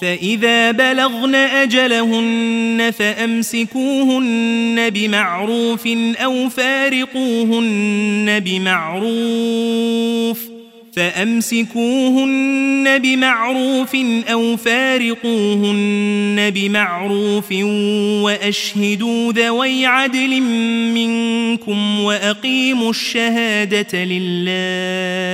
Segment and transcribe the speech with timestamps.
[0.00, 5.86] فإذا بلغن أجلهن فأمسكوهن بمعروف
[6.16, 10.40] أو فارقوهن بمعروف
[10.96, 13.96] فأمسكوهن بمعروف
[14.30, 17.52] أو فارقوهن بمعروف
[18.22, 20.40] وأشهدوا ذوي عدل
[20.94, 25.29] منكم وأقيموا الشهادة لله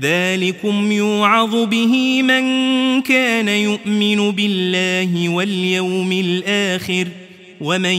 [0.00, 2.42] ذلكم يوعظ به من
[3.02, 7.08] كان يؤمن بالله واليوم الآخر
[7.60, 7.96] ومن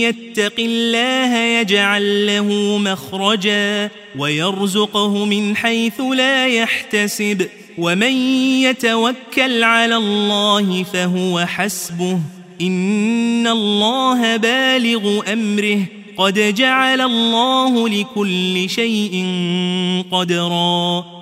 [0.00, 8.12] يتق الله يجعل له مخرجا ويرزقه من حيث لا يحتسب ومن
[8.62, 12.18] يتوكل على الله فهو حسبه
[12.60, 15.78] إن الله بالغ أمره
[16.16, 19.26] قد جعل الله لكل شيء
[20.10, 21.21] قدرا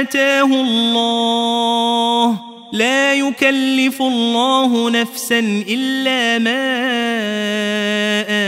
[0.00, 2.40] آتاه الله.
[2.72, 6.62] لا يكلف الله نفسا إلا ما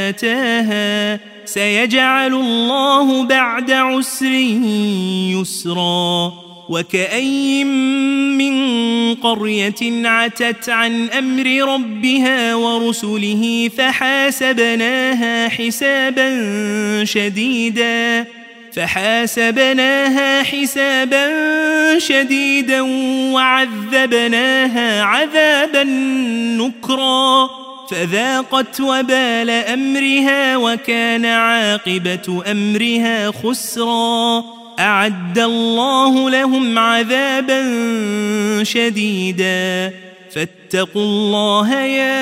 [0.09, 1.21] آتاها.
[1.45, 4.33] سيجعل الله بعد عسر
[5.33, 6.33] يسرا.
[6.69, 8.55] وكأي من
[9.15, 16.31] قرية عتت عن أمر ربها ورسله فحاسبناها حسابا
[17.05, 18.27] شديدا.
[18.79, 21.29] فحاسبناها حسابا
[21.99, 22.81] شديدا
[23.33, 25.85] وعذبناها عذابا
[26.59, 27.51] نكرا
[27.91, 34.45] فذاقت وبال أمرها وكان عاقبة أمرها خسرا
[34.79, 37.63] أعد الله لهم عذابا
[38.63, 39.93] شديدا
[40.35, 42.15] فاتقوا الله يا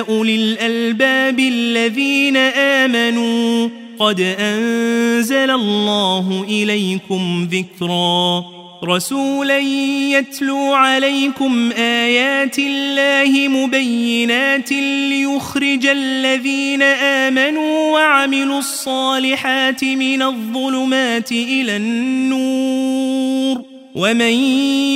[0.00, 8.44] أولي الألباب الذين آمنوا قد أنزل الله إليكم ذكرا.
[8.84, 9.58] رسولا
[10.18, 14.72] يتلو عليكم آيات الله مبينات
[15.10, 23.62] ليخرج الذين آمنوا وعملوا الصالحات من الظلمات إلى النور.
[23.94, 24.34] ومن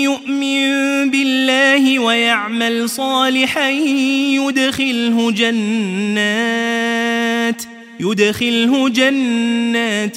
[0.02, 6.87] يؤمن بالله ويعمل صالحا يدخله جنات
[8.00, 10.16] يدخله جنات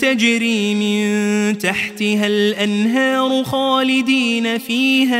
[0.00, 5.18] تجري من تحتها الأنهار خالدين فيها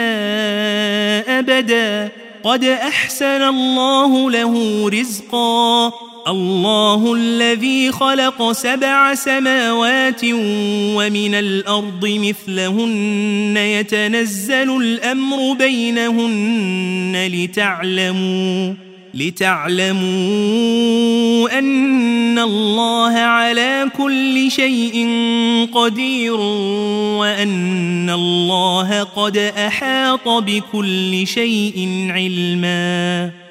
[1.39, 2.09] أبدا.
[2.45, 5.93] قد أحسن الله له رزقا.
[6.29, 10.21] الله الذي خلق سبع سماوات
[10.95, 13.57] ومن الأرض مثلهن.
[13.57, 18.92] يتنزل الأمر بينهن لتعلموا.
[19.15, 20.03] لتعلموا
[21.59, 25.09] أن الله على كل شيء
[25.75, 26.41] قدير
[27.21, 33.42] وأن الله قد أحاط بكل شيء علماً.